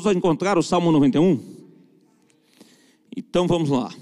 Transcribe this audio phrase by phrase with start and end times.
[0.00, 1.40] Todos encontraram o Salmo 91?
[3.16, 3.92] Então vamos lá.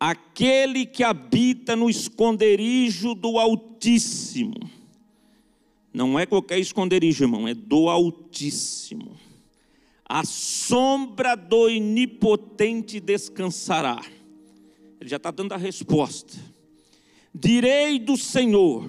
[0.00, 4.54] Aquele que habita no esconderijo do Altíssimo.
[5.92, 9.14] Não é qualquer esconderijo, irmão, é do Altíssimo.
[10.08, 14.02] A sombra do Onipotente descansará.
[14.98, 16.32] Ele já está dando a resposta.
[17.34, 18.88] Direi do Senhor,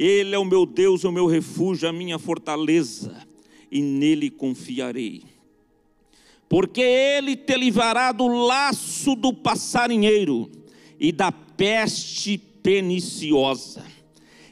[0.00, 3.24] Ele é o meu Deus, o meu refúgio, a minha fortaleza,
[3.70, 5.33] e nele confiarei.
[6.54, 10.48] Porque Ele te livrará do laço do passarinheiro
[11.00, 13.82] e da peste perniciosa.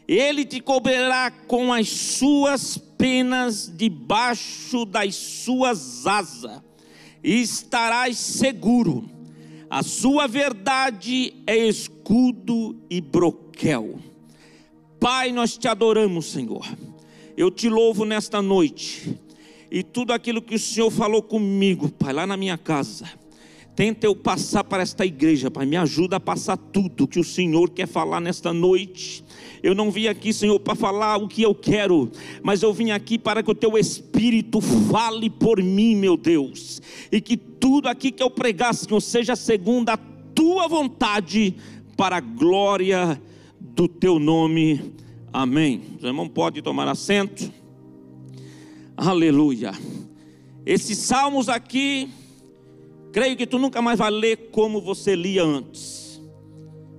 [0.09, 6.61] Ele te cobrirá com as suas penas debaixo das suas asas,
[7.23, 9.09] e estarás seguro
[9.71, 14.01] a sua verdade é escudo e broquel.
[14.99, 16.67] Pai, nós te adoramos, Senhor.
[17.37, 19.17] Eu te louvo nesta noite.
[19.75, 23.09] E tudo aquilo que o Senhor falou comigo, Pai, lá na minha casa.
[23.75, 25.65] Tenta eu passar para esta igreja, Pai.
[25.65, 29.25] Me ajuda a passar tudo que o Senhor quer falar nesta noite.
[29.63, 32.13] Eu não vim aqui, Senhor, para falar o que eu quero,
[32.43, 37.19] mas eu vim aqui para que o teu Espírito fale por mim, meu Deus, e
[37.19, 39.97] que tudo aqui que eu pregar, Senhor, seja segundo a
[40.35, 41.55] tua vontade,
[41.97, 43.19] para a glória
[43.59, 44.93] do teu nome.
[45.33, 45.81] Amém.
[46.03, 47.62] O irmão pode tomar assento.
[49.09, 49.73] Aleluia.
[50.65, 52.09] Esses salmos aqui,
[53.13, 56.21] creio que tu nunca mais vai ler como você lia antes,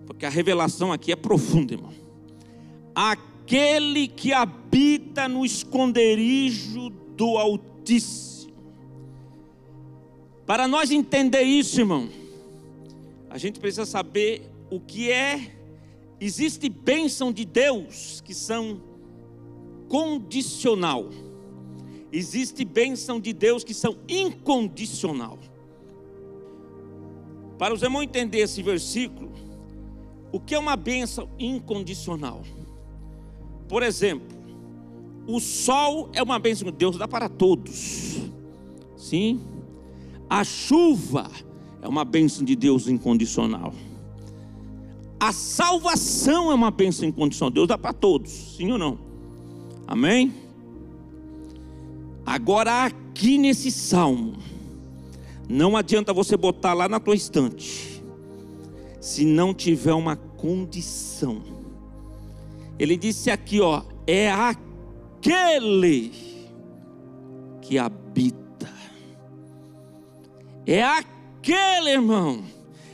[0.05, 2.03] porque a revelação aqui é profunda, irmão
[2.95, 8.53] aquele que habita no esconderijo do Altíssimo.
[10.45, 12.09] Para nós entender isso, irmão,
[13.29, 15.55] a gente precisa saber o que é.
[16.19, 18.81] Existe bênção de Deus que são
[19.89, 21.09] condicional.
[22.15, 25.39] Existe bênção de Deus que são incondicional.
[27.57, 29.31] Para os irmãos entender esse versículo,
[30.31, 32.43] o que é uma bênção incondicional?
[33.67, 34.27] Por exemplo,
[35.25, 38.19] o sol é uma bênção que Deus dá para todos.
[38.95, 39.41] Sim.
[40.29, 41.31] A chuva
[41.81, 43.73] é uma bênção de Deus incondicional.
[45.19, 47.49] A salvação é uma bênção incondicional.
[47.49, 48.55] Deus dá para todos.
[48.55, 48.99] Sim ou não?
[49.87, 50.42] Amém?
[52.33, 54.37] Agora aqui nesse salmo,
[55.47, 58.03] não adianta você botar lá na tua estante,
[58.99, 61.53] se não tiver uma condição
[62.77, 66.11] ele disse aqui, ó, é aquele
[67.61, 68.69] que habita.
[70.65, 72.43] É aquele, irmão.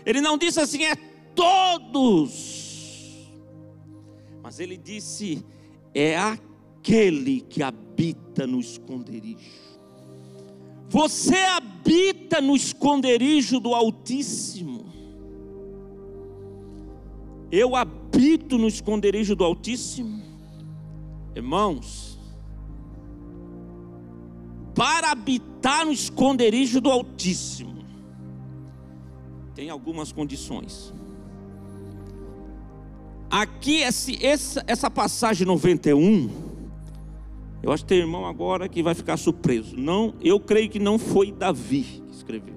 [0.06, 0.96] Ele não disse assim, é
[1.34, 3.28] todos.
[4.44, 5.46] Mas ele disse,
[5.94, 7.89] é aquele que habita
[8.48, 9.70] no esconderijo.
[10.90, 14.86] Você habita no esconderijo do Altíssimo.
[17.52, 20.22] Eu habito no esconderijo do Altíssimo.
[21.36, 22.18] Irmãos,
[24.76, 27.84] para habitar no esconderijo do Altíssimo,
[29.54, 30.94] tem algumas condições.
[33.30, 36.49] Aqui, essa, essa passagem 91,
[37.62, 39.76] eu acho que tem irmão agora que vai ficar surpreso.
[39.78, 42.56] Não, eu creio que não foi Davi que escreveu.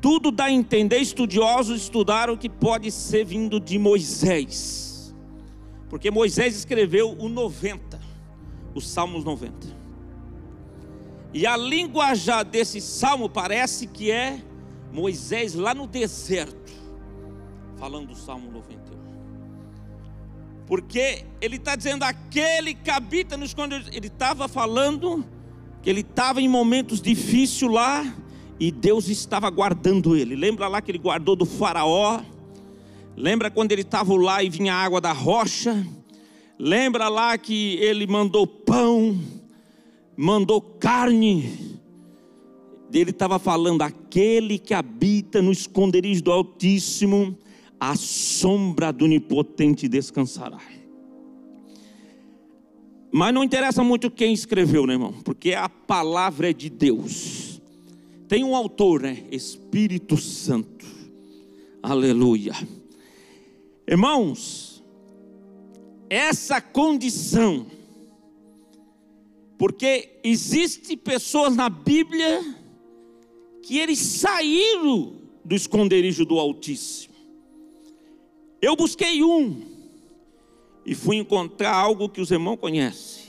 [0.00, 5.14] Tudo dá a entender, estudiosos estudaram que pode ser vindo de Moisés,
[5.88, 7.98] porque Moisés escreveu o 90,
[8.74, 9.74] os Salmos 90.
[11.32, 14.40] E a linguajar desse salmo parece que é
[14.92, 16.72] Moisés lá no deserto,
[17.76, 18.95] falando do Salmo 91.
[20.66, 25.24] Porque ele está dizendo aquele que habita nos esconderijos, ele estava falando
[25.82, 28.04] que ele estava em momentos difíceis lá,
[28.58, 30.34] e Deus estava guardando ele.
[30.34, 32.20] Lembra lá que ele guardou do Faraó?
[33.16, 35.86] Lembra quando ele estava lá e vinha água da rocha?
[36.58, 39.20] Lembra lá que ele mandou pão,
[40.16, 41.78] mandou carne?
[42.92, 47.38] Ele estava falando: aquele que habita no esconderijo do Altíssimo,
[47.78, 50.60] a sombra do Onipotente descansará.
[53.12, 55.12] Mas não interessa muito quem escreveu, né, irmão?
[55.24, 57.60] Porque a palavra é de Deus.
[58.28, 59.24] Tem um autor, né?
[59.30, 60.84] Espírito Santo.
[61.82, 62.52] Aleluia.
[63.88, 64.82] Irmãos,
[66.10, 67.66] essa condição,
[69.56, 72.44] porque existe pessoas na Bíblia
[73.62, 75.14] que eles saíram
[75.44, 77.15] do esconderijo do Altíssimo.
[78.60, 79.62] Eu busquei um
[80.84, 83.24] e fui encontrar algo que os irmãos conhecem.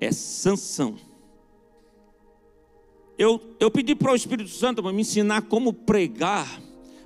[0.00, 0.96] É Sansão.
[3.18, 6.60] eu, eu pedi para o Espírito Santo para me ensinar como pregar,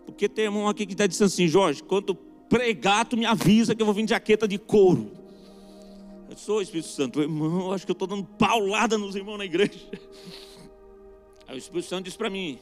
[0.04, 3.80] porque tem um aqui que está dizendo assim, Jorge, quando pregar, tu me avisa que
[3.80, 5.12] eu vou vir de jaqueta de couro.
[6.28, 9.80] Eu sou Espírito Santo, irmão, acho que eu estou dando paulada nos irmãos na igreja.
[11.46, 12.58] Aí o Espírito Santo disse para mim: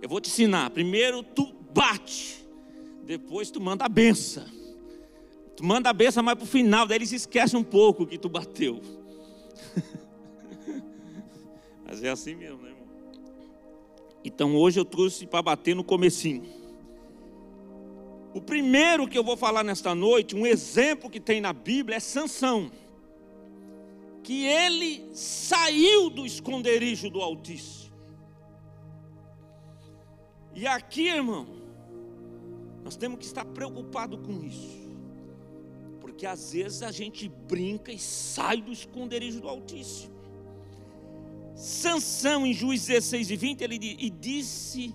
[0.00, 0.70] Eu vou te ensinar.
[0.70, 2.41] Primeiro tu bate,
[3.02, 4.46] depois tu manda a benção.
[5.56, 8.28] Tu manda a benção mais para o final, daí eles esquecem um pouco que tu
[8.28, 8.80] bateu.
[11.84, 12.86] Mas é assim mesmo, né, irmão?
[14.24, 16.62] Então hoje eu trouxe para bater no comecinho.
[18.34, 22.00] O primeiro que eu vou falar nesta noite, um exemplo que tem na Bíblia é
[22.00, 22.70] Sansão.
[24.22, 27.92] Que ele saiu do esconderijo do Altíssimo.
[30.54, 31.61] E aqui, irmão,
[32.84, 34.90] nós temos que estar preocupados com isso.
[36.00, 40.12] Porque às vezes a gente brinca e sai do esconderijo do Altíssimo.
[41.54, 44.94] Sansão, em Juízes 16 e 20, ele e disse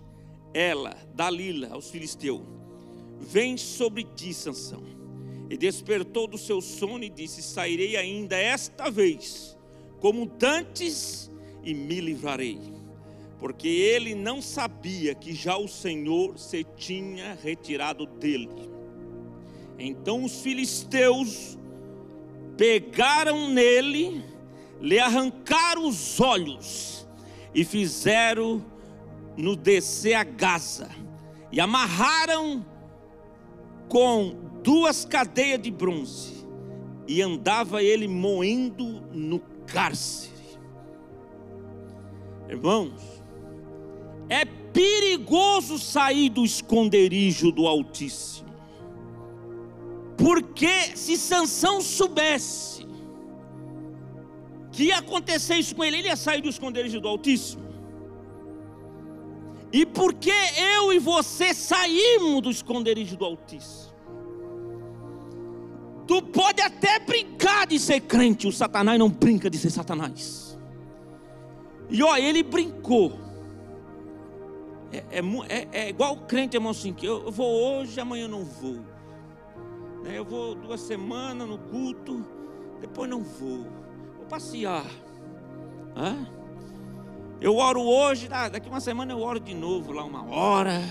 [0.53, 2.41] ela, Dalila, aos filisteus:
[3.19, 4.83] Vem sobre ti, Sansão.
[5.49, 9.57] E despertou do seu sono e disse: Sairei ainda esta vez,
[9.99, 11.31] como dantes,
[11.63, 12.59] e me livrarei.
[13.39, 18.49] Porque ele não sabia que já o Senhor se tinha retirado dele.
[19.77, 21.57] Então os filisteus
[22.57, 24.23] pegaram nele,
[24.81, 27.07] lhe arrancaram os olhos
[27.53, 28.65] e fizeram
[29.37, 30.89] no descer a Gaza
[31.51, 32.65] e amarraram
[33.87, 36.45] com duas cadeias de bronze
[37.07, 40.33] e andava ele moendo no cárcere.
[42.49, 43.16] Irmãos,
[44.29, 48.47] é perigoso sair do esconderijo do Altíssimo.
[50.17, 52.85] Porque se Sansão soubesse
[54.71, 57.65] que ia acontecer isso com ele, ele ia sair do esconderijo do Altíssimo.
[59.71, 60.31] E porque
[60.75, 63.87] eu e você saímos do esconderijo do Altíssimo.
[66.07, 70.57] Tu pode até brincar de ser crente, o Satanás não brinca de ser Satanás.
[71.89, 73.26] E ó, ele brincou.
[74.91, 78.43] É, é, é, é igual o crente, irmão, assim, que eu, vou hoje, amanhã não
[78.43, 78.79] vou.
[80.03, 82.25] Né, eu vou duas semanas no culto,
[82.79, 83.65] depois não vou.
[84.17, 84.85] Vou passear.
[85.95, 86.27] Hã?
[87.39, 90.81] Eu oro hoje, daqui uma semana eu oro de novo, lá uma hora.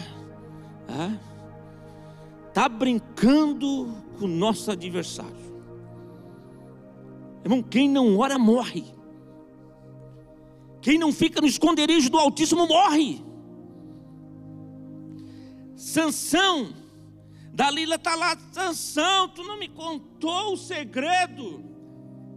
[2.48, 5.34] Está brincando com o nosso adversário.
[7.44, 8.84] Irmão, quem não ora morre.
[10.80, 13.25] Quem não fica no esconderijo do Altíssimo morre.
[15.76, 16.74] Sansão,
[17.52, 21.62] Dalila está lá, Sansão, tu não me contou o segredo.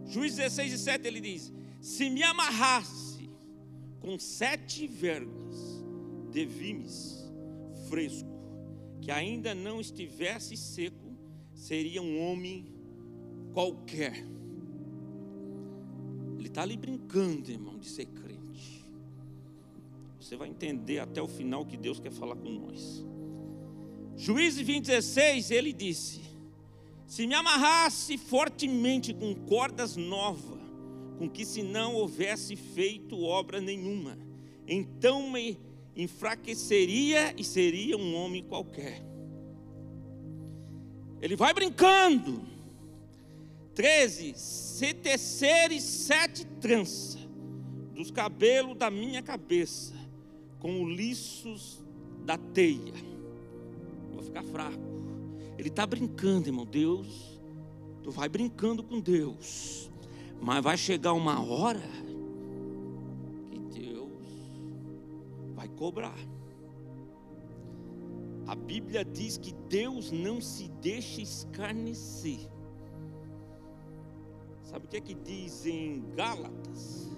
[0.06, 3.30] Juiz 16 e 7 ele diz: Se me amarrasse
[4.00, 5.83] com sete vergas
[6.31, 7.31] de vimes
[7.88, 8.30] fresco,
[9.01, 11.15] que ainda não estivesse seco,
[11.53, 12.74] seria um homem
[13.53, 14.25] qualquer.
[16.38, 18.85] Ele está ali brincando, irmão, de ser crente.
[20.19, 23.06] Você vai entender até o final que Deus quer falar com nós.
[24.19, 26.19] Juízes 20,16, ele disse:
[27.07, 30.59] Se me amarrasse fortemente com cordas novas,
[31.18, 34.18] com que se não houvesse feito obra nenhuma,
[34.68, 35.57] então me
[35.95, 39.02] enfraqueceria e seria um homem qualquer.
[41.21, 42.44] Ele vai brincando.
[43.73, 47.26] 13, se teceres sete tranças
[47.95, 49.94] dos cabelos da minha cabeça,
[50.59, 51.81] com os liços
[52.26, 53.08] da teia
[54.19, 54.78] vou ficar fraco.
[55.57, 56.66] Ele está brincando, irmão.
[56.66, 57.40] Deus,
[58.04, 59.90] tu vai brincando com Deus,
[60.42, 61.81] mas vai chegar uma hora
[63.49, 64.11] que Deus
[65.56, 66.18] vai cobrar.
[68.45, 72.40] A Bíblia diz que Deus não se deixa escarnecer.
[74.64, 77.09] Sabe o que é que diz em Gálatas?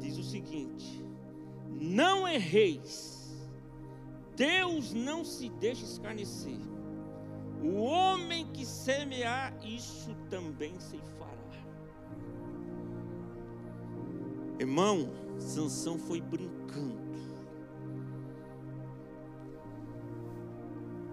[0.00, 1.04] Diz o seguinte:
[1.68, 3.21] Não erreis
[4.36, 6.58] Deus não se deixa escarnecer.
[7.62, 11.32] O homem que semear, isso também se fará.
[14.58, 15.08] Irmão,
[15.38, 17.00] Sansão foi brincando.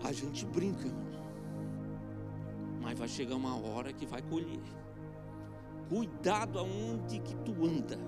[0.04, 1.10] A gente brinca, irmão.
[2.82, 4.64] Mas vai chegar uma hora que vai colher.
[5.88, 8.00] Cuidado aonde que tu anda.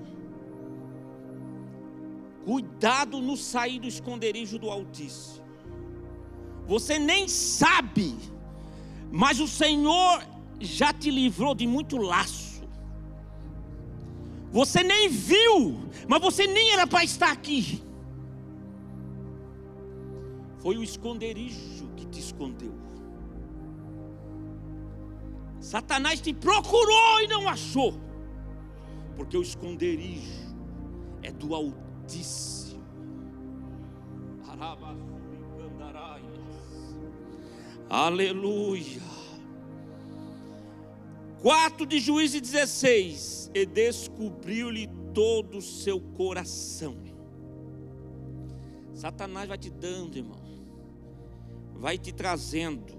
[2.82, 5.46] Cuidado no sair do esconderijo do Altíssimo.
[6.66, 8.18] Você nem sabe,
[9.12, 10.26] mas o Senhor
[10.60, 12.64] já te livrou de muito laço.
[14.50, 17.84] Você nem viu, mas você nem era para estar aqui.
[20.58, 22.74] Foi o esconderijo que te escondeu.
[25.60, 27.94] Satanás te procurou e não achou,
[29.16, 30.52] porque o esconderijo
[31.22, 32.61] é do Altíssimo.
[37.90, 39.02] Aleluia.
[41.42, 46.96] 4 de Juízes 16, e descobriu-lhe todo o seu coração.
[48.94, 50.40] Satanás vai te dando, irmão,
[51.74, 52.94] vai te trazendo,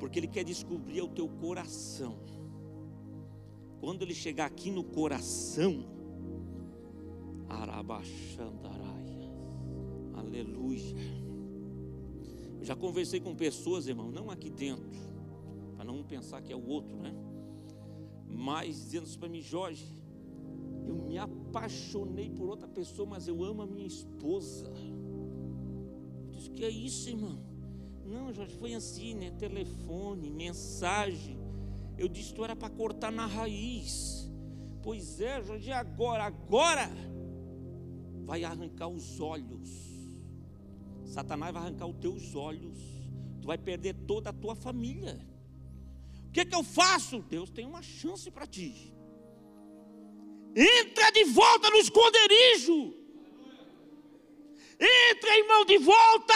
[0.00, 2.16] porque ele quer descobrir o teu coração.
[3.78, 5.84] Quando ele chegar aqui no coração,
[7.48, 8.81] Arabaxandaraia,
[10.22, 10.96] aleluia.
[12.58, 14.88] Eu já conversei com pessoas, irmão, não aqui dentro,
[15.76, 17.12] para não pensar que é o outro, né?
[18.26, 19.84] Mas dizendo isso para mim, Jorge,
[20.86, 24.72] eu me apaixonei por outra pessoa, mas eu amo a minha esposa.
[26.28, 27.38] Eu disse, que é isso, irmão?
[28.04, 29.30] Não, Jorge, foi assim, né?
[29.32, 31.38] Telefone, mensagem.
[31.98, 34.30] Eu disse, tu era para cortar na raiz.
[34.82, 36.90] Pois é, Jorge, agora, agora
[38.24, 39.91] vai arrancar os olhos.
[41.12, 42.78] Satanás vai arrancar os teus olhos.
[43.42, 45.20] Tu vai perder toda a tua família.
[46.26, 47.20] O que, é que eu faço?
[47.28, 48.94] Deus tem uma chance para ti.
[50.56, 52.94] Entra de volta no esconderijo.
[54.80, 56.34] Entra, irmão, de volta.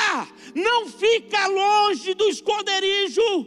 [0.55, 3.47] Não fica longe do esconderijo.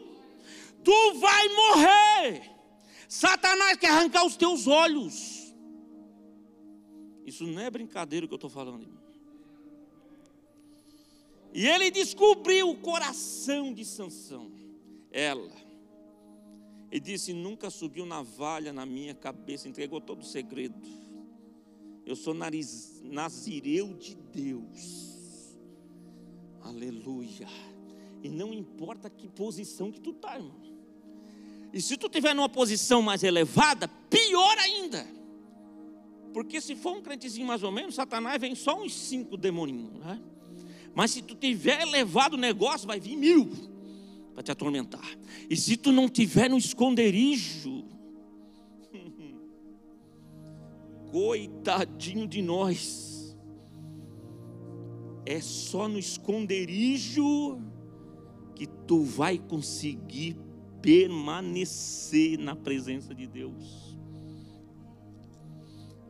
[0.83, 2.51] Tu vai morrer.
[3.07, 5.53] Satanás quer arrancar os teus olhos.
[7.23, 8.98] Isso não é brincadeira que eu estou falando, irmão.
[11.53, 14.51] E ele descobriu o coração de Sansão.
[15.11, 15.51] Ela
[16.91, 20.79] e disse: Nunca subiu navalha na minha cabeça, entregou todo o segredo.
[22.05, 25.57] Eu sou nariz, nazireu de Deus.
[26.61, 27.47] Aleluia.
[28.23, 30.59] E não importa que posição que tu está, irmão.
[31.71, 35.07] E se tu estiver numa posição mais elevada, pior ainda.
[36.33, 40.21] Porque se for um crentezinho mais ou menos, Satanás vem só uns cinco demoninhos, né?
[40.95, 43.51] Mas se tu tiver elevado o negócio, vai vir mil
[44.33, 45.07] para te atormentar.
[45.49, 47.85] E se tu não tiver no esconderijo,
[51.11, 53.37] coitadinho de nós,
[55.25, 57.61] é só no esconderijo
[58.55, 60.37] que tu vai conseguir
[60.81, 63.97] permanecer na presença de Deus.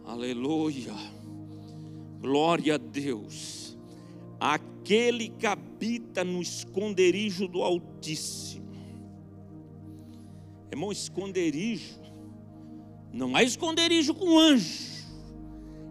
[0.05, 0.93] Aleluia.
[2.19, 3.77] Glória a Deus.
[4.89, 8.73] Aquele que habita no esconderijo do Altíssimo.
[10.71, 11.99] Irmão, esconderijo,
[13.13, 15.05] não é esconderijo com anjo,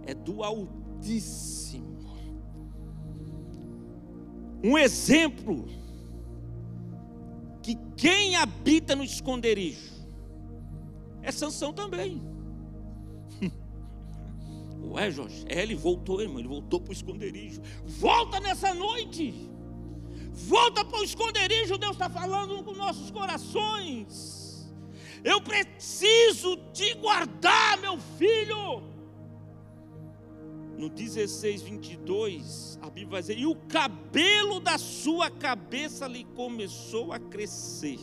[0.04, 1.96] é do Altíssimo.
[4.64, 5.66] Um exemplo
[7.62, 9.94] que quem habita no esconderijo
[11.22, 12.20] é Sansão também.
[14.90, 17.60] Ué, Jorge, é, ele voltou, irmão, ele voltou para o esconderijo.
[17.84, 19.48] Volta nessa noite.
[20.32, 24.70] Volta para o esconderijo, Deus está falando com nossos corações.
[25.24, 28.82] Eu preciso te guardar, meu filho.
[30.76, 37.12] No 16, 22, a Bíblia vai dizer: E o cabelo da sua cabeça lhe começou
[37.12, 37.98] a crescer.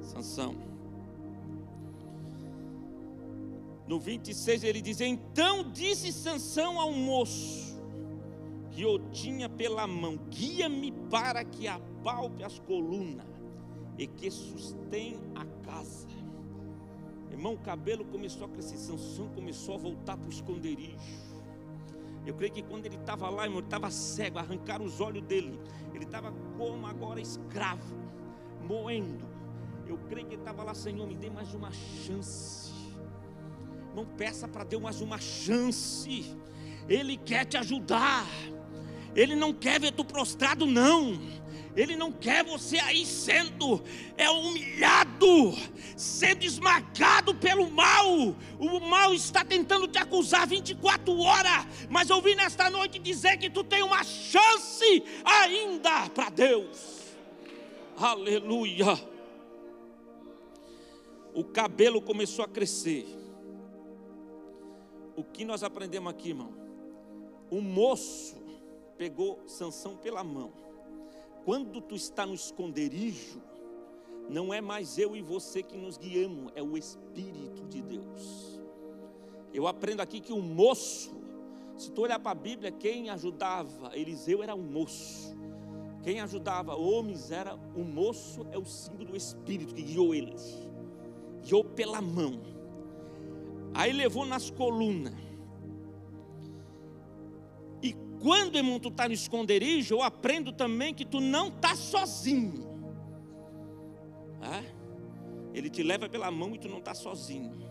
[0.00, 0.71] Sansão.
[3.86, 7.80] No 26 ele diz: Então disse Sansão ao moço
[8.70, 13.26] que o tinha pela mão: Guia-me para que apalpe as colunas
[13.98, 16.06] e que sustém a casa.
[17.30, 21.32] Irmão, o cabelo começou a crescer, Sansão começou a voltar para o esconderijo.
[22.24, 25.58] Eu creio que quando ele estava lá, irmão, ele estava cego, arrancaram os olhos dele.
[25.92, 27.96] Ele estava como agora escravo,
[28.62, 29.26] moendo.
[29.86, 32.71] Eu creio que ele estava lá, Senhor, me dê mais uma chance.
[33.94, 36.34] Não peça para Deus mais uma chance.
[36.88, 38.26] Ele quer te ajudar.
[39.14, 41.20] Ele não quer ver tu prostrado, não.
[41.74, 43.82] Ele não quer você aí sendo
[44.18, 45.54] é humilhado,
[45.96, 48.36] sendo esmagado pelo mal.
[48.58, 53.48] O mal está tentando te acusar 24 horas, mas eu vim nesta noite dizer que
[53.48, 57.00] tu tem uma chance ainda para Deus.
[57.96, 59.00] Aleluia.
[61.34, 63.21] O cabelo começou a crescer
[65.22, 66.52] o que nós aprendemos aqui, irmão?
[67.48, 68.36] O moço
[68.98, 70.52] pegou Sansão pela mão.
[71.44, 73.40] Quando tu está no esconderijo,
[74.28, 78.60] não é mais eu e você que nos guiamos, é o Espírito de Deus.
[79.54, 81.14] Eu aprendo aqui que o moço,
[81.76, 85.36] se tu olhar para a Bíblia, quem ajudava Eliseu era um moço.
[86.02, 90.68] Quem ajudava homens era o moço, é o símbolo do Espírito que guiou eles.
[91.44, 92.51] Guiou pela mão.
[93.74, 95.14] Aí levou nas colunas.
[97.82, 102.70] E quando, irmão, tu está no esconderijo, eu aprendo também que tu não está sozinho.
[104.40, 104.64] É?
[105.54, 107.70] Ele te leva pela mão e tu não está sozinho.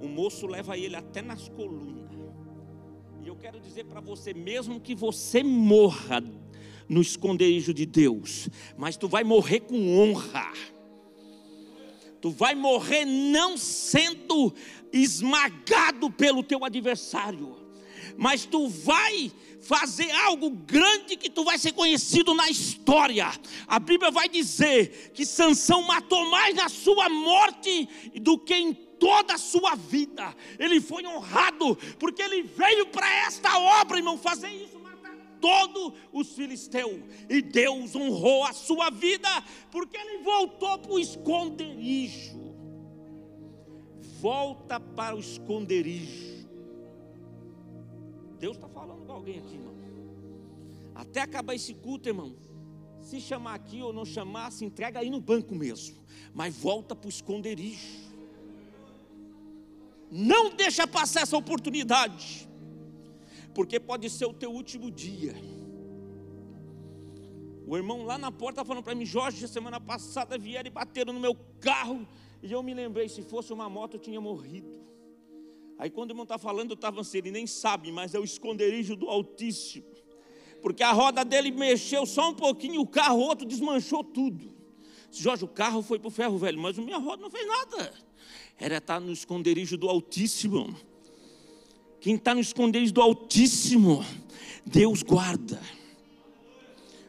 [0.00, 2.10] O moço leva ele até nas colunas.
[3.22, 6.22] E eu quero dizer para você, mesmo que você morra
[6.88, 10.52] no esconderijo de Deus, mas tu vai morrer com honra.
[12.20, 14.52] Tu vai morrer não sendo
[14.92, 17.56] esmagado pelo teu adversário,
[18.16, 19.32] mas tu vai
[19.62, 23.32] fazer algo grande que tu vai ser conhecido na história.
[23.66, 27.88] A Bíblia vai dizer que Sansão matou mais na sua morte
[28.20, 30.34] do que em toda a sua vida.
[30.58, 36.28] Ele foi honrado, porque ele veio para esta obra, irmão, fazer isso, matar todos os
[36.32, 37.00] filisteus.
[37.28, 39.28] E Deus honrou a sua vida,
[39.70, 42.51] porque ele voltou para o esconderijo.
[44.22, 46.46] Volta para o esconderijo.
[48.38, 49.74] Deus está falando com alguém aqui, irmão.
[50.94, 52.36] Até acabar esse culto, irmão.
[53.00, 55.96] Se chamar aqui ou não chamar, se entrega aí no banco mesmo.
[56.32, 58.12] Mas volta para o esconderijo.
[60.08, 62.48] Não deixa passar essa oportunidade,
[63.52, 65.34] porque pode ser o teu último dia.
[67.66, 71.18] O irmão lá na porta falando para mim, Jorge, semana passada vieram e bateram no
[71.18, 72.06] meu carro,
[72.42, 74.82] e eu me lembrei, se fosse uma moto eu tinha morrido.
[75.78, 78.24] Aí quando o irmão está falando, eu estava assim, ele nem sabe, mas é o
[78.24, 79.86] esconderijo do Altíssimo.
[80.60, 84.52] Porque a roda dele mexeu só um pouquinho, o carro outro desmanchou tudo.
[85.10, 87.92] Jorge, o carro foi para o ferro velho, mas a minha roda não fez nada
[88.58, 90.74] era estar no esconderijo do Altíssimo.
[92.00, 94.04] Quem está no esconderijo do Altíssimo,
[94.64, 95.60] Deus guarda.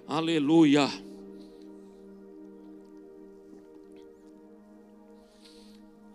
[0.07, 0.89] Aleluia.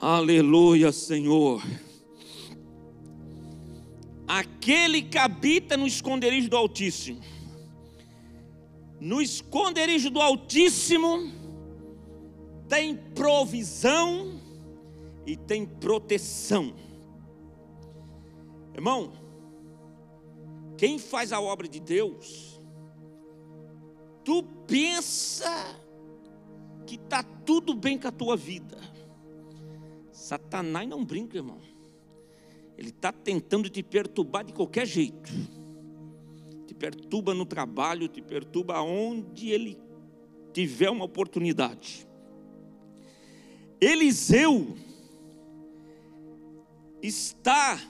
[0.00, 1.60] Aleluia, Senhor.
[4.28, 7.20] Aquele que habita no esconderijo do Altíssimo.
[9.00, 11.32] No esconderijo do Altíssimo
[12.68, 14.40] tem provisão
[15.26, 16.74] e tem proteção.
[18.74, 19.12] Irmão,
[20.76, 22.60] quem faz a obra de Deus,
[24.24, 25.76] tu pensa
[26.86, 28.78] que está tudo bem com a tua vida.
[30.28, 31.58] Satanás não brinca, irmão.
[32.76, 35.32] Ele está tentando te perturbar de qualquer jeito.
[36.66, 39.78] Te perturba no trabalho, te perturba onde ele
[40.52, 42.06] tiver uma oportunidade.
[43.80, 44.76] Eliseu,
[47.02, 47.80] está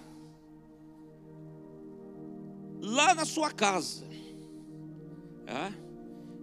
[2.80, 4.06] lá na sua casa.
[5.44, 5.72] É?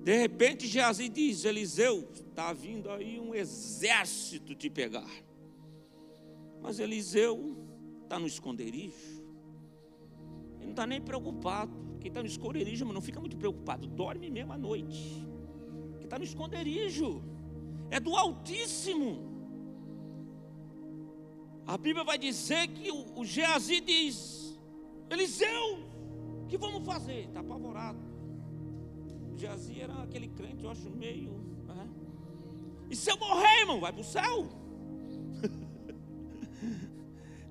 [0.03, 5.24] De repente, Geazi diz: Eliseu, está vindo aí um exército te pegar.
[6.65, 7.55] Mas Eliseu
[8.03, 9.23] está no esconderijo.
[10.55, 11.71] Ele não está nem preocupado.
[11.99, 13.85] Quem está no esconderijo, não fica muito preocupado.
[13.85, 14.99] Dorme mesmo à noite.
[15.97, 17.21] Quem está no esconderijo
[17.91, 19.11] é do Altíssimo.
[21.67, 24.59] A Bíblia vai dizer que o, o Geazi diz:
[25.07, 25.77] Eliseu,
[26.43, 27.25] o que vamos fazer?
[27.25, 27.99] Está apavorado.
[29.31, 31.33] O Geazi era aquele crente, eu acho, meio.
[31.67, 31.87] Né?
[32.89, 34.64] E se eu morrer, irmão, vai para o céu.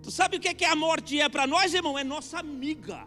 [0.04, 1.98] Tu sabe o que, é que a morte é para nós, irmão?
[1.98, 3.06] É nossa amiga.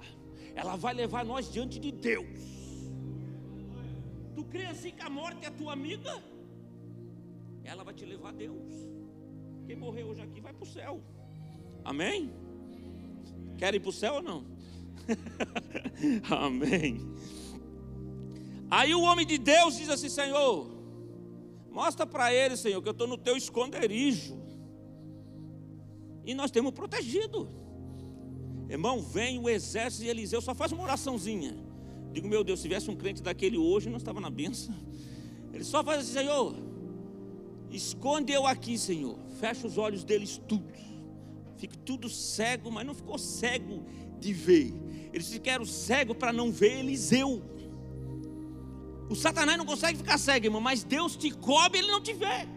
[0.55, 2.25] Ela vai levar nós diante de Deus.
[4.36, 6.21] Tu crê assim que a morte é tua amiga?
[7.63, 8.73] Ela vai te levar a Deus.
[9.67, 11.03] Quem morrer hoje aqui vai para o céu.
[11.86, 12.33] Amém?
[13.57, 14.45] Querem ir para o céu ou não?
[16.29, 16.99] Amém.
[18.69, 20.69] Aí o homem de Deus diz assim: Senhor,
[21.69, 24.46] mostra para ele, Senhor, que eu estou no teu esconderijo.
[26.27, 27.49] E nós temos protegido.
[28.69, 31.57] Irmão, vem o exército de Eliseu, só faz uma oraçãozinha.
[32.11, 34.75] Digo, meu Deus, se tivesse um crente daquele hoje, nós estava na benção.
[35.51, 36.55] Ele só faz assim, Senhor,
[37.71, 40.65] esconde eu aqui, Senhor fecha os olhos deles tudo.
[41.57, 43.85] Fica tudo cego, mas não ficou cego
[44.19, 44.73] de ver.
[45.13, 47.41] Eles ficaram cego para não ver Eliseu.
[49.09, 52.47] O Satanás não consegue ficar cego, irmão, mas Deus te cobre, ele não te vê.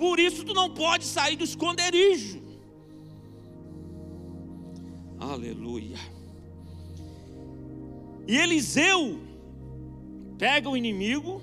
[0.00, 2.40] Por isso tu não pode sair do esconderijo.
[5.18, 5.98] Aleluia.
[8.26, 9.20] E Eliseu
[10.38, 11.42] pega o inimigo.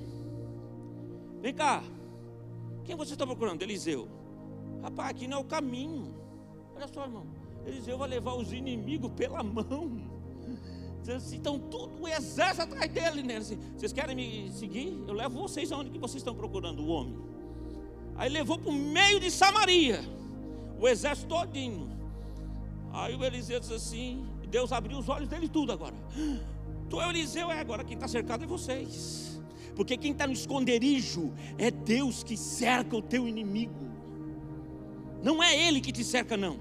[1.39, 1.83] Vem cá,
[2.83, 3.61] quem você está procurando?
[3.61, 4.07] Eliseu.
[4.81, 6.15] Rapaz, aqui não é o caminho.
[6.75, 7.27] Olha só, irmão.
[7.63, 10.01] Eliseu vai levar os inimigos pela mão.
[11.15, 13.37] Assim, então tudo o exército atrás dele, né?
[13.37, 14.97] Assim, vocês querem me seguir?
[15.07, 17.36] Eu levo vocês aonde que vocês estão procurando o homem.
[18.17, 20.03] Aí levou para o meio de Samaria,
[20.79, 21.95] o exército todinho.
[22.91, 25.95] Aí o Eliseu disse assim, Deus abriu os olhos dele tudo agora.
[26.89, 29.39] Tu é Eliseu, é agora quem está cercado é vocês.
[29.75, 33.87] Porque quem está no esconderijo é Deus que cerca o teu inimigo.
[35.21, 36.59] Não é ele que te cerca, não.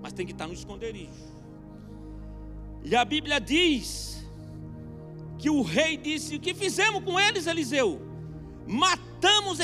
[0.00, 1.36] Mas tem que estar tá no esconderijo.
[2.82, 4.24] E a Bíblia diz
[5.38, 8.00] que o rei disse: O que fizemos com eles, Eliseu?
[8.66, 9.05] Matamos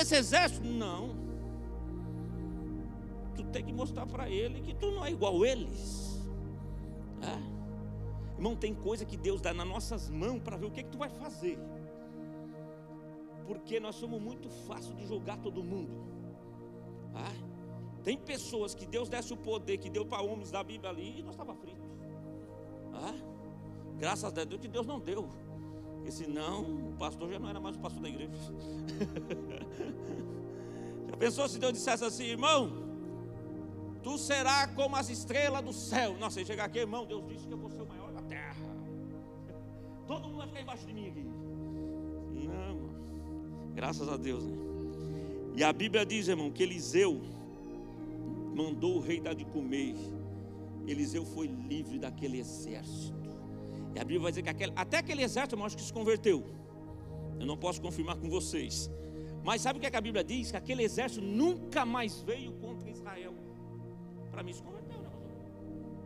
[0.01, 0.67] esse exército?
[0.67, 1.15] Não.
[3.35, 6.21] Tu tem que mostrar para ele que tu não é igual a eles.
[7.23, 8.37] É.
[8.37, 10.99] Irmão, tem coisa que Deus dá nas nossas mãos para ver o que, que tu
[10.99, 11.59] vai fazer
[13.53, 15.93] porque nós somos muito fácil de julgar todo mundo.
[17.15, 17.35] Ah,
[18.03, 21.23] tem pessoas que Deus desse o poder que deu para homens da Bíblia ali e
[21.23, 21.83] nós estava frito.
[22.95, 23.15] Ah,
[23.99, 25.29] graças a Deus que Deus não deu.
[26.03, 28.33] Porque senão o pastor já não era mais o pastor da igreja.
[31.09, 32.83] já pensou se Deus dissesse assim, irmão?
[34.03, 36.19] Tu será como as estrelas do céu.
[36.19, 38.57] Nossa, você chegar aqui, irmão, Deus disse que eu vou ser o maior da terra.
[40.09, 41.25] Todo mundo vai ficar embaixo de mim aqui.
[42.49, 42.91] Não,
[43.73, 44.57] Graças a Deus, né?
[45.55, 47.23] E a Bíblia diz, irmão, que Eliseu
[48.57, 49.95] mandou o rei dar de comer.
[50.85, 53.22] Eliseu foi livre daquele exército.
[53.95, 56.45] E a Bíblia vai dizer que aquele, até aquele exército, eu acho que se converteu.
[57.39, 58.91] Eu não posso confirmar com vocês.
[59.45, 60.51] Mas sabe o que, é que a Bíblia diz?
[60.51, 63.35] Que aquele exército nunca mais veio contra Israel.
[64.31, 65.11] Para mim se converteu, né?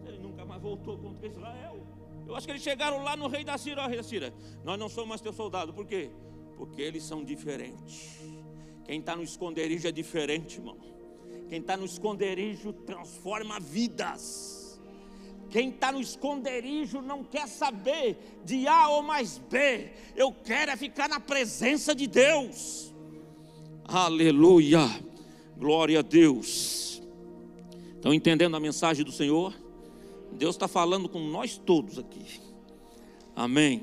[0.07, 1.87] Ele nunca mais voltou contra Israel.
[2.27, 4.35] Eu acho que eles chegaram lá no rei da Síria, ó, rei da Síria.
[4.65, 6.11] Nós não somos mais teu soldado, por quê?
[6.57, 8.19] Porque eles são diferentes.
[8.85, 10.79] Quem está no esconderijo é diferente, irmão.
[11.49, 14.66] Quem está no esconderijo transforma vidas.
[15.51, 19.91] Quem está no esconderijo não quer saber de A ou mais B.
[20.15, 22.93] Eu quero é ficar na presença de Deus.
[23.85, 24.81] Aleluia.
[25.57, 27.03] Glória a Deus.
[27.95, 29.55] Estão entendendo a mensagem do Senhor?
[30.33, 32.41] Deus está falando com nós todos aqui.
[33.35, 33.83] Amém.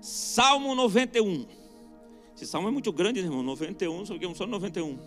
[0.00, 1.46] Salmo 91.
[2.34, 3.42] Esse salmo é muito grande, irmão.
[3.42, 4.98] 91, só que só 91.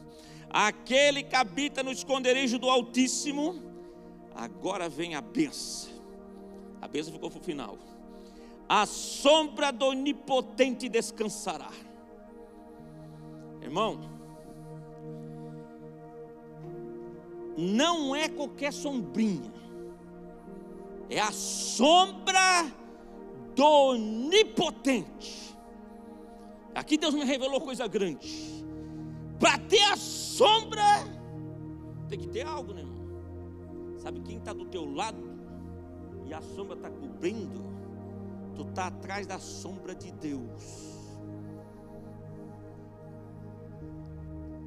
[0.49, 3.61] Aquele que habita no esconderijo do Altíssimo,
[4.35, 5.93] agora vem a benção.
[6.81, 7.77] A benção ficou para o final.
[8.67, 11.71] A sombra do Onipotente descansará.
[13.61, 13.99] Irmão,
[17.57, 19.51] não é qualquer sombrinha,
[21.09, 22.71] é a sombra
[23.55, 25.55] do onipotente.
[26.73, 28.63] Aqui Deus me revelou coisa grande.
[29.39, 30.83] Para ter a sombra,
[32.09, 32.94] tem que ter algo, né, irmão?
[34.05, 35.17] Sabe quem está do teu lado
[36.27, 37.59] e a sombra está cobrindo?
[38.55, 41.17] Tu está atrás da sombra de Deus.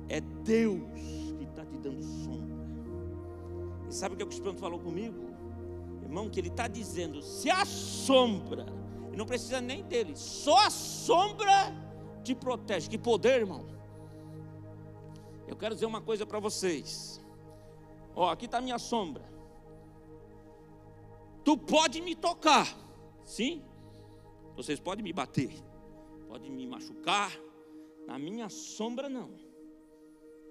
[0.09, 0.83] É Deus
[1.39, 2.67] que está te dando sombra.
[3.89, 5.31] E sabe o que o Espírito falou comigo?
[6.03, 8.67] Irmão, que ele está dizendo: se a sombra
[9.17, 11.73] não precisa nem dele, só a sombra
[12.25, 12.91] te protege.
[12.91, 13.65] Que poder, irmão.
[15.47, 17.25] Eu quero dizer uma coisa para vocês.
[18.19, 19.25] Ó, aqui está a minha sombra.
[21.45, 22.67] Tu pode me tocar,
[23.25, 23.63] sim?
[24.57, 25.53] Vocês podem me bater,
[26.27, 27.31] podem me machucar.
[28.09, 29.31] Na minha sombra, não.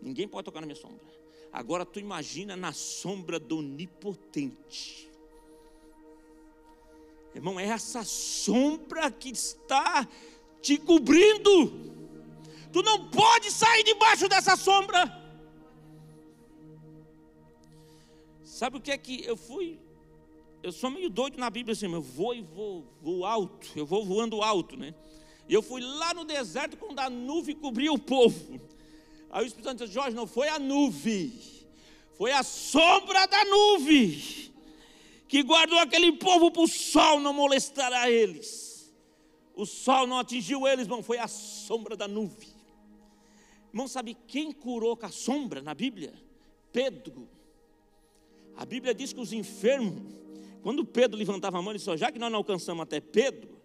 [0.01, 1.05] Ninguém pode tocar na minha sombra.
[1.51, 5.11] Agora tu imagina na sombra do onipotente.
[7.35, 10.07] Irmão, é essa sombra que está
[10.61, 11.69] te cobrindo.
[12.71, 15.26] Tu não pode sair debaixo dessa sombra.
[18.57, 19.79] Sabe o que é que eu fui?
[20.63, 24.03] Eu sou meio doido na Bíblia assim, eu vou e vou, vou alto, eu vou
[24.03, 24.95] voando alto, né?
[25.47, 28.59] E eu fui lá no deserto quando a nuvem cobriu o povo.
[29.29, 31.39] Aí o Espírito Santo disse, Jorge, não foi a nuvem,
[32.17, 34.51] foi a sombra da nuvem
[35.27, 38.91] que guardou aquele povo para o sol não molestará eles.
[39.53, 42.49] O sol não atingiu eles, irmão, foi a sombra da nuvem.
[43.69, 46.11] Irmão, sabe quem curou com a sombra na Bíblia?
[46.73, 47.36] Pedro.
[48.57, 50.01] A Bíblia diz que os enfermos,
[50.63, 53.57] quando Pedro levantava a mão, ele disse: já que nós não alcançamos até Pedro,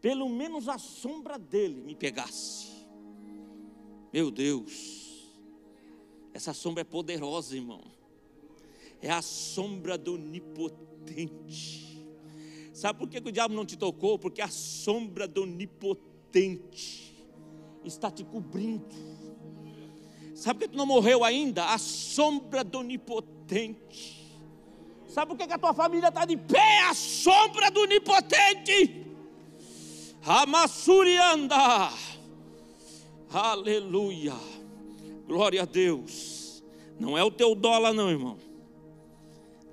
[0.00, 2.68] pelo menos a sombra dele me pegasse.
[4.12, 5.28] Meu Deus,
[6.32, 7.82] essa sombra é poderosa, irmão.
[9.02, 11.88] É a sombra do onipotente.
[12.72, 14.18] Sabe por que, o diabo não te tocou?
[14.18, 17.26] Porque a sombra do onipotente
[17.84, 18.94] está te cobrindo.
[20.34, 21.66] Sabe por que tu não morreu ainda?
[21.66, 24.17] A sombra do onipotente.
[25.18, 26.78] Sabe por que, que a tua família está de pé?
[26.88, 29.04] A sombra do onipotente.
[30.24, 31.90] Amassurianda.
[33.28, 34.36] Aleluia.
[35.26, 36.62] Glória a Deus.
[37.00, 38.38] Não é o teu dólar, não, irmão.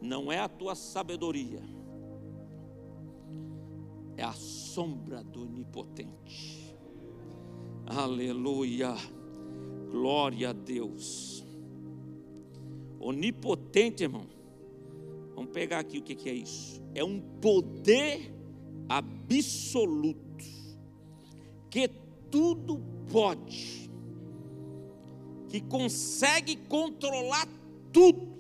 [0.01, 1.62] Não é a tua sabedoria.
[4.17, 6.75] É a sombra do onipotente.
[7.86, 8.95] Aleluia.
[9.91, 11.45] Glória a Deus.
[12.99, 14.34] Onipotente, irmão.
[15.35, 16.81] Vamos pegar aqui o que é isso.
[16.93, 18.33] É um poder
[18.87, 20.45] absoluto
[21.69, 21.89] que
[22.31, 23.89] tudo pode,
[25.49, 27.47] que consegue controlar
[27.91, 28.35] tudo.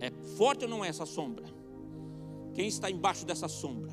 [0.00, 1.44] É forte ou não é essa sombra?
[2.54, 3.92] Quem está embaixo dessa sombra?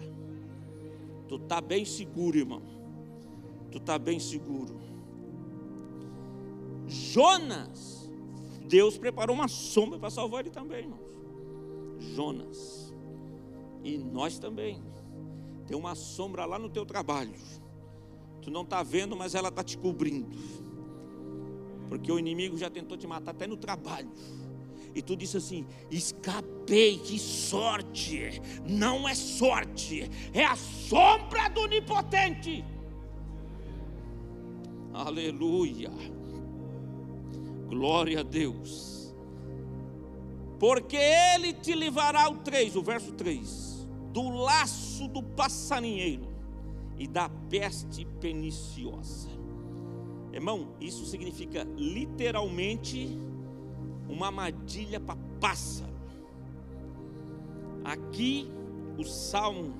[1.27, 2.61] Tu está bem seguro, irmão.
[3.71, 4.79] Tu está bem seguro.
[6.87, 8.09] Jonas,
[8.67, 11.08] Deus preparou uma sombra para salvar ele também, irmãos.
[11.99, 12.93] Jonas.
[13.83, 14.81] E nós também.
[15.67, 17.35] Tem uma sombra lá no teu trabalho.
[18.41, 20.37] Tu não está vendo, mas ela está te cobrindo.
[21.87, 24.09] Porque o inimigo já tentou te matar até no trabalho.
[24.95, 28.41] E tu disse assim: escapei, que sorte.
[28.67, 32.63] Não é sorte, é a sombra do onipotente.
[34.93, 35.91] Aleluia.
[37.67, 38.98] Glória a Deus.
[40.59, 46.27] Porque ele te livrará o 3, o verso 3, do laço do passarinheiro
[46.97, 49.29] e da peste perniciosa.
[50.33, 53.17] Irmão, isso significa literalmente
[54.07, 55.93] uma armadilha para pássaro.
[57.83, 58.51] Aqui
[58.97, 59.73] o salmo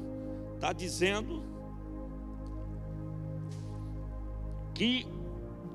[0.55, 1.43] está dizendo
[4.73, 5.05] que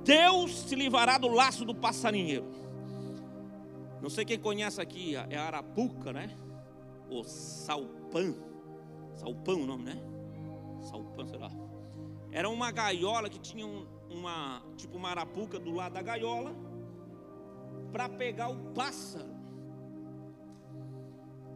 [0.02, 2.63] Deus te livrará do laço do passarinheiro.
[4.04, 6.28] Não sei quem conhece aqui, é a arapuca, né?
[7.08, 8.36] O salpão.
[9.14, 9.98] Salpão o nome, né?
[10.82, 11.50] Salpão, sei lá.
[12.30, 13.66] Era uma gaiola que tinha
[14.10, 16.54] uma, tipo uma arapuca do lado da gaiola
[17.92, 19.34] para pegar o pássaro.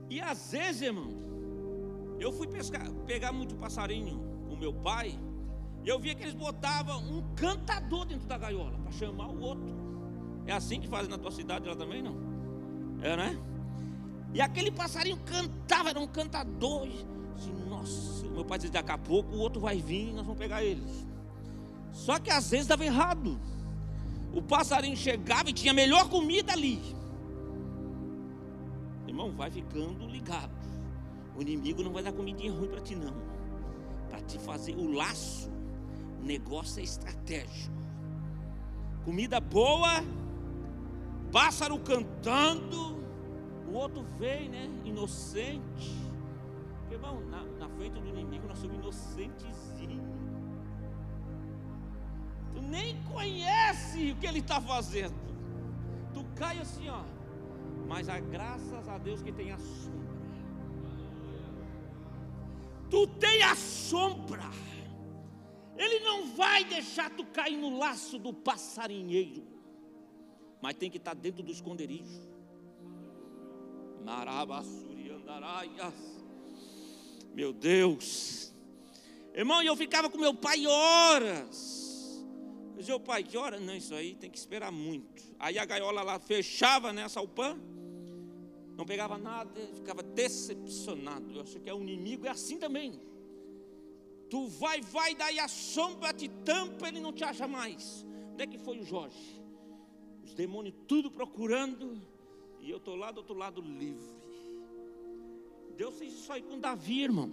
[0.08, 1.10] E às vezes, irmão,
[2.18, 5.20] eu fui pescar, pegar muito passarinho com meu pai.
[5.84, 9.68] Eu via que eles botavam um cantador dentro da gaiola para chamar o outro.
[10.46, 12.27] É assim que fazem na tua cidade lá também, não?
[13.02, 13.38] É, né?
[14.34, 16.88] E aquele passarinho cantava, era um cantador.
[17.34, 20.38] Assim, nossa, meu pai dizia, daqui a pouco o outro vai vir e nós vamos
[20.38, 21.06] pegar eles.
[21.92, 23.40] Só que às vezes dava errado.
[24.32, 26.80] O passarinho chegava e tinha melhor comida ali.
[29.06, 30.52] Irmão, vai ficando ligado.
[31.34, 33.14] O inimigo não vai dar comidinha ruim para ti, não.
[34.10, 35.50] Para te fazer o laço
[36.22, 37.74] negócio é estratégico.
[39.04, 40.04] Comida boa,
[41.30, 42.98] pássaro cantando,
[43.68, 44.70] o outro vem, né?
[44.84, 45.96] Inocente.
[46.90, 50.08] Irmão, na, na frente do inimigo nós somos inocentezinhos.
[52.54, 55.14] Tu nem conhece o que ele está fazendo.
[56.14, 57.02] Tu cai assim, ó.
[57.86, 60.08] Mas a graças a Deus que tem a sombra.
[62.90, 64.50] Tu tem a sombra.
[65.76, 69.46] Ele não vai deixar tu cair no laço do passarinheiro,
[70.60, 72.28] mas tem que estar dentro do esconderijo.
[74.04, 75.94] Marabassuriandaraias.
[77.34, 78.52] Meu Deus.
[79.34, 81.78] Irmão, eu ficava com meu pai horas.
[82.72, 83.60] Eu dizia, pai, que hora?
[83.60, 85.22] Não, isso aí tem que esperar muito.
[85.38, 87.58] Aí a gaiola lá fechava nessa né, alpã,
[88.76, 91.34] não pegava nada, ficava decepcionado.
[91.34, 93.00] Eu acho que é o inimigo, é assim também.
[94.30, 98.04] Tu vai, vai, daí a sombra te tampa, ele não te acha mais.
[98.32, 99.42] Onde é que foi o Jorge?
[100.28, 101.98] Os demônios tudo procurando,
[102.60, 104.18] e eu estou lá do outro lado livre.
[105.74, 107.32] Deus fez isso aí com Davi, irmão.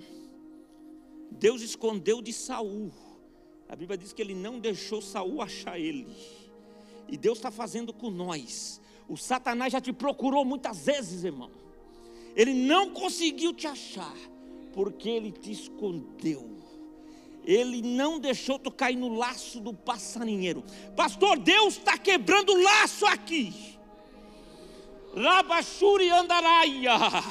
[1.30, 2.94] Deus escondeu de Saul.
[3.68, 6.08] A Bíblia diz que ele não deixou Saul achar ele.
[7.10, 8.80] E Deus está fazendo com nós.
[9.10, 11.52] O Satanás já te procurou muitas vezes, irmão.
[12.34, 14.16] Ele não conseguiu te achar,
[14.74, 16.50] porque ele te escondeu.
[17.46, 20.64] Ele não deixou tu cair no laço do passarinheiro.
[20.96, 23.78] Pastor, Deus está quebrando o laço aqui.
[25.16, 27.24] Rabachuri andaraia.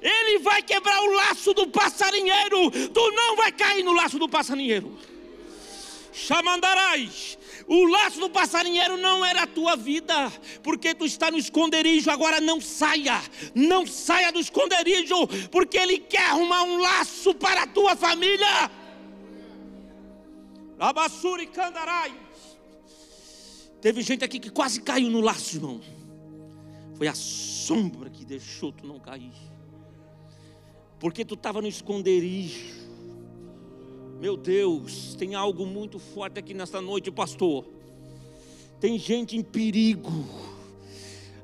[0.00, 2.70] Ele vai quebrar o laço do passarinheiro.
[2.70, 4.96] Tu não vai cair no laço do passarinheiro.
[6.12, 7.38] Chamandarais.
[7.68, 12.10] O laço do passarinheiro não era a tua vida, porque tu está no esconderijo.
[12.10, 13.20] Agora não saia,
[13.54, 18.70] não saia do esconderijo, porque ele quer arrumar um laço para a tua família.
[20.78, 22.14] Abassuri Candarai.
[23.80, 25.80] Teve gente aqui que quase caiu no laço, irmão.
[26.94, 29.32] Foi a sombra que deixou tu não cair.
[30.98, 32.76] Porque tu estava no esconderijo.
[34.20, 37.64] Meu Deus, tem algo muito forte aqui nesta noite, pastor.
[38.80, 40.26] Tem gente em perigo.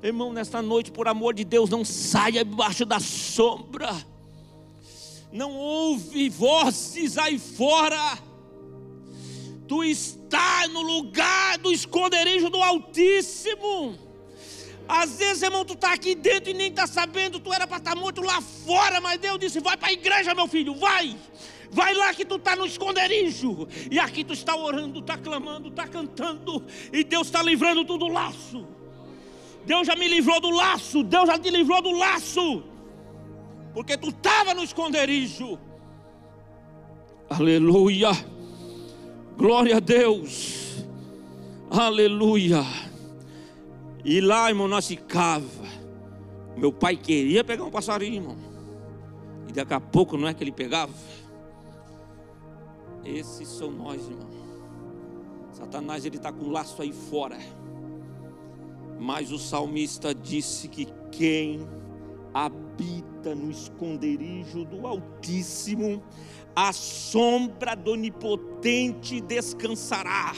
[0.03, 3.94] Irmão, nesta noite, por amor de Deus, não saia debaixo da sombra.
[5.33, 8.18] Não ouve vozes aí fora.
[9.66, 13.98] Tu está no lugar do esconderijo do Altíssimo.
[14.87, 17.94] Às vezes, irmão, tu está aqui dentro e nem está sabendo, tu era para estar
[17.94, 21.16] tá morto lá fora, mas Deus disse: vai para a igreja, meu filho, vai.
[21.70, 23.66] Vai lá que tu está no esconderijo.
[23.90, 26.64] E aqui tu está orando, está clamando, está cantando.
[26.92, 28.64] E Deus está livrando tu do laço.
[29.66, 31.03] Deus já me livrou do laço.
[31.03, 32.62] Deus já te livrou do laço.
[33.72, 35.59] Porque tu estava no esconderijo.
[37.29, 38.11] Aleluia.
[39.37, 40.85] Glória a Deus.
[41.70, 42.62] Aleluia.
[44.05, 45.64] E lá, irmão, nós ficava.
[46.57, 48.37] Meu pai queria pegar um passarinho, irmão.
[49.49, 50.92] E daqui a pouco não é que ele pegava.
[53.05, 54.31] Esses são nós, irmão.
[55.53, 57.38] Satanás ele está com um laço aí fora.
[58.99, 61.66] Mas o salmista disse que quem
[62.33, 66.03] habita no esconderijo do Altíssimo,
[66.54, 70.34] a sombra do Onipotente descansará.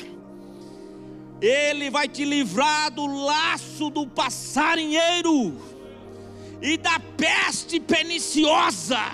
[1.41, 5.55] Ele vai te livrar do laço do passarinheiro
[6.63, 9.13] e da peste perniciosa.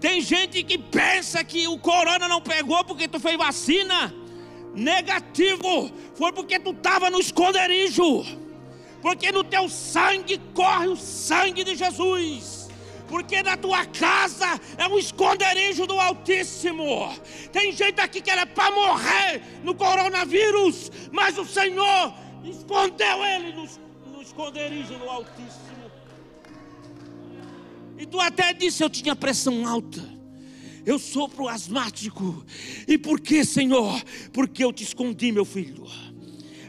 [0.00, 4.14] Tem gente que pensa que o corona não pegou porque tu fez vacina.
[4.74, 8.24] Negativo, foi porque tu estava no esconderijo.
[9.02, 12.59] Porque no teu sangue corre o sangue de Jesus
[13.10, 14.46] porque na tua casa
[14.78, 17.12] é um esconderijo do Altíssimo.
[17.52, 23.68] Tem gente aqui que era para morrer no coronavírus, mas o Senhor escondeu ele no,
[24.12, 25.90] no esconderijo do Altíssimo.
[27.98, 30.08] E tu até disse: Eu tinha pressão alta.
[30.86, 32.46] Eu sofro asmático.
[32.86, 34.00] E por que, Senhor?
[34.32, 35.84] Porque eu te escondi, meu filho.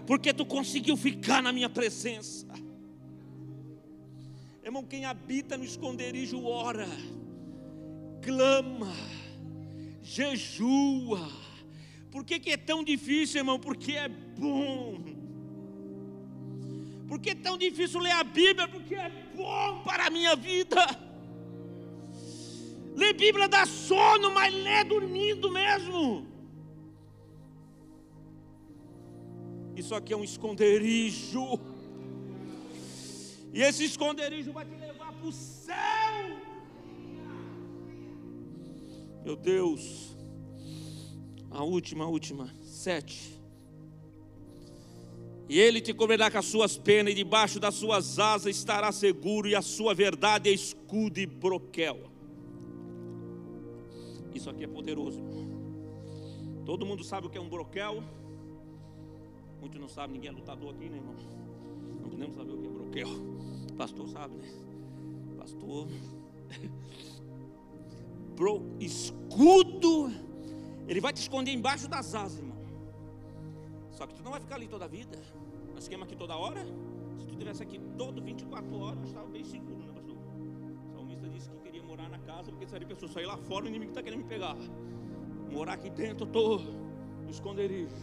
[0.08, 2.51] Porque tu conseguiu ficar na minha presença.
[4.64, 6.88] Irmão, quem habita no esconderijo ora,
[8.22, 8.94] clama,
[10.04, 11.28] jejua.
[12.12, 13.60] Por que, que é tão difícil, irmão?
[13.60, 15.02] Porque é bom.
[17.08, 18.68] Por que é tão difícil ler a Bíblia?
[18.68, 20.86] Porque é bom para a minha vida.
[22.96, 26.28] Ler Bíblia dá sono, mas lê dormindo mesmo.
[29.76, 31.60] Isso aqui é um esconderijo.
[33.54, 35.76] E esse esconderijo vai te levar para o céu.
[39.24, 40.16] Meu Deus.
[41.50, 42.54] A última, a última.
[42.64, 43.40] Sete.
[45.50, 49.50] E ele te cobrirá com as suas penas, e debaixo das suas asas estará seguro,
[49.50, 52.10] e a sua verdade é escudo e broquel.
[54.34, 55.20] Isso aqui é poderoso.
[56.66, 58.02] Todo mundo sabe o que é um broquel.
[59.60, 61.16] Muitos não sabem, ninguém é lutador aqui, né, irmão?
[62.02, 63.31] Não podemos saber o que é broquel.
[63.78, 64.48] Pastor sabe, né?
[65.38, 65.88] Pastor.
[68.36, 70.12] Bro, escudo.
[70.88, 72.58] Ele vai te esconder embaixo das asas, irmão.
[73.92, 75.18] Só que tu não vai ficar ali toda a vida.
[75.74, 76.66] Nós esquema aqui toda hora.
[77.20, 80.16] Se tu estivesse aqui todo 24 horas, estava bem seguro, né, pastor?
[80.16, 83.68] O salmista disse que queria morar na casa, porque seria pessoa sair lá fora, o
[83.68, 84.56] inimigo está querendo me pegar.
[85.52, 87.96] Morar aqui dentro, eu estou no esconderijo.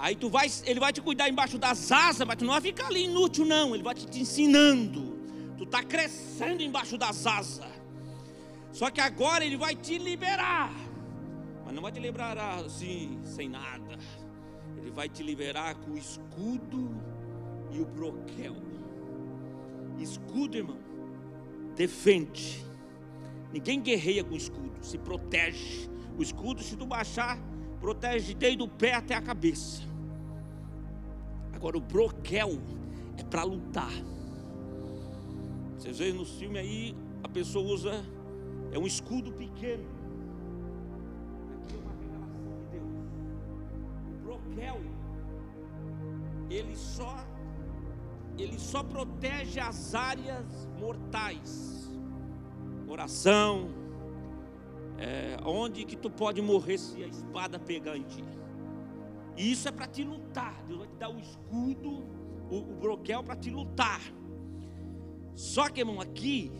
[0.00, 2.86] Aí tu vai, ele vai te cuidar embaixo das asas, mas tu não vai ficar
[2.86, 3.74] ali inútil, não.
[3.74, 5.20] Ele vai te, te ensinando.
[5.58, 7.70] Tu está crescendo embaixo das asas.
[8.72, 10.72] Só que agora ele vai te liberar.
[11.66, 13.98] Mas não vai te liberar assim, sem nada.
[14.78, 16.98] Ele vai te liberar com o escudo
[17.70, 18.56] e o broquel.
[19.98, 20.78] Escudo, irmão,
[21.76, 22.64] defende.
[23.52, 25.90] Ninguém guerreia com escudo, se protege.
[26.16, 27.38] O escudo, se tu baixar,
[27.78, 29.89] protege desde o pé até a cabeça.
[31.60, 32.52] Agora, o broquel
[33.18, 33.92] é para lutar.
[35.76, 38.02] Vocês veem no filme aí, a pessoa usa,
[38.72, 39.84] é um escudo pequeno.
[41.52, 42.88] Aqui é uma revelação de Deus.
[44.08, 44.80] O broquel,
[46.48, 47.26] ele só,
[48.38, 51.90] ele só protege as áreas mortais.
[52.86, 53.68] Coração,
[54.96, 58.24] é, onde que tu pode morrer se a espada pegar em ti.
[59.36, 60.62] E isso é para te lutar.
[60.66, 62.04] Deus vai te dar o escudo,
[62.50, 64.00] o, o broquel para te lutar.
[65.34, 66.50] Só que, irmão, aqui,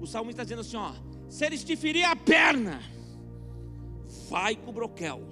[0.00, 0.92] o salmista está dizendo assim: ó,
[1.28, 2.80] se eles te ferir a perna,
[4.28, 5.22] vai com o broquel.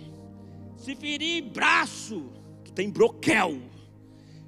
[0.76, 2.30] Se ferir braço,
[2.64, 3.59] tu tem broquel.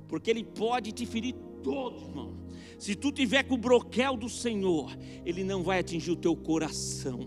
[0.09, 2.45] Porque ele pode te ferir todo, irmão.
[2.78, 7.20] Se tu tiver com o broquel do Senhor, ele não vai atingir o teu coração.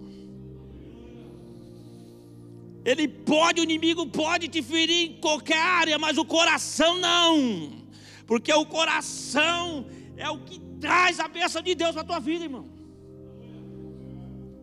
[2.88, 7.86] Ele pode, o inimigo pode te ferir em qualquer área, mas o coração não.
[8.26, 12.46] Porque o coração é o que traz a bênção de Deus para a tua vida,
[12.46, 12.66] irmão.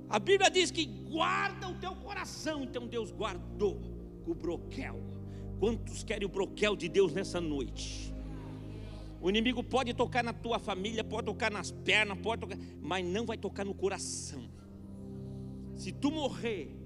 [0.09, 3.79] A Bíblia diz que guarda o teu coração, então Deus guardou
[4.27, 4.99] o broquel.
[5.61, 8.11] Quantos querem o broquel de Deus nessa noite?
[9.21, 13.27] O inimigo pode tocar na tua família, pode tocar nas pernas, pode tocar, mas não
[13.27, 14.49] vai tocar no coração.
[15.77, 16.84] Se tu morrer,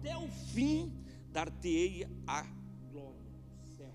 [0.00, 0.90] até o fim,
[1.30, 2.42] dar-te-ei a
[2.90, 3.20] glória,
[3.62, 3.92] o céu.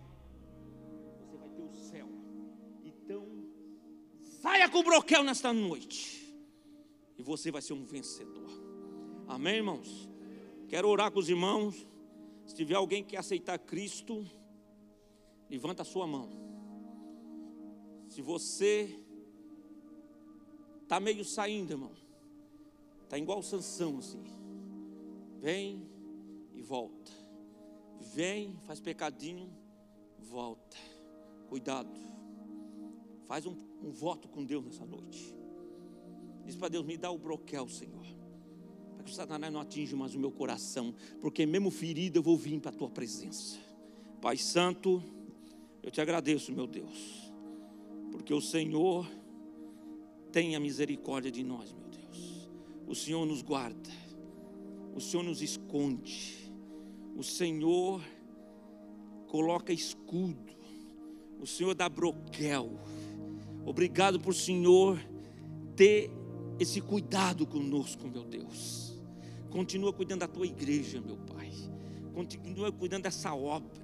[1.20, 2.08] Você vai ter o céu.
[2.84, 3.26] Então,
[4.40, 6.32] saia com o broquel nesta noite.
[7.18, 8.52] E você vai ser um vencedor.
[9.28, 10.08] Amém, irmãos?
[10.68, 11.88] Quero orar com os irmãos.
[12.46, 14.24] Se tiver alguém que aceitar Cristo,
[15.50, 16.30] levanta a sua mão.
[18.10, 19.00] Se você
[20.84, 21.92] está meio saindo, irmão,
[23.06, 24.24] está igual Sansão assim.
[25.42, 25.95] Vem
[26.56, 27.12] e volta.
[28.14, 29.50] Vem, faz pecadinho,
[30.20, 30.78] volta.
[31.48, 31.90] Cuidado.
[33.28, 35.36] Faz um, um voto com Deus nessa noite.
[36.46, 38.06] Diz para Deus: me dá o broquel, Senhor.
[38.96, 40.94] Para que o Satanás não atinja mais o meu coração.
[41.22, 43.58] Porque mesmo ferido eu vou vir para a tua presença.
[44.22, 45.04] Pai Santo,
[45.84, 47.26] eu te agradeço, meu Deus
[48.16, 49.06] porque o Senhor
[50.32, 52.50] tem a misericórdia de nós, meu Deus.
[52.88, 53.90] O Senhor nos guarda,
[54.96, 56.45] o Senhor nos esconde,
[57.16, 58.02] o Senhor
[59.28, 60.54] coloca escudo,
[61.40, 62.80] o Senhor dá broquel.
[63.66, 65.00] Obrigado por Senhor
[65.76, 66.12] ter
[66.60, 68.94] esse cuidado conosco, meu Deus.
[69.50, 71.52] Continua cuidando da tua igreja, meu Pai.
[72.14, 73.82] Continua cuidando dessa obra.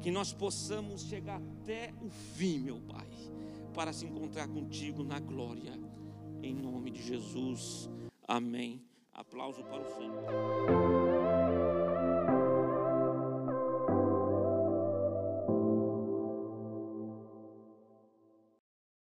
[0.00, 3.08] Que nós possamos chegar até o fim, meu Pai
[3.74, 5.72] para se encontrar contigo na glória.
[6.42, 7.88] Em nome de Jesus.
[8.26, 8.82] Amém.
[9.12, 11.09] Aplauso para o Senhor.